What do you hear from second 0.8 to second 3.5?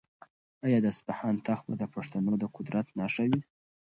د اصفهان تخت به د پښتنو د قدرت نښه وي؟